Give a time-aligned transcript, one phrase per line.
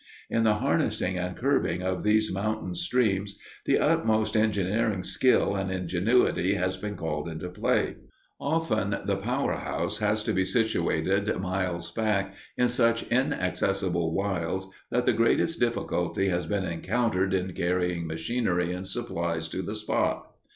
[0.31, 6.55] In the harnessing and curbing of these mountain streams the utmost engineering skill and ingenuity
[6.55, 7.97] has been called into play.
[8.39, 15.05] Often the power house has to be situated miles back in such inaccessible wilds that
[15.05, 20.31] the greatest difficulty has been encountered in carrying machinery and supplies to the spot.